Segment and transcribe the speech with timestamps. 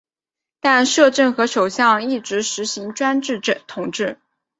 [0.59, 4.17] 但摄政和首相一直施行专制统治。